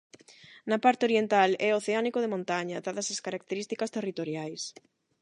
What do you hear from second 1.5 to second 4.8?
é oceánico de montaña, dadas as características territoriais.